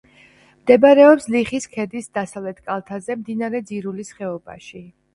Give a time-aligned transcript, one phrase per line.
[0.61, 4.87] მდებარეობს ლიხის ქედის დასავლეთ კალთაზე, მდინარე ძირულის ხეობაში.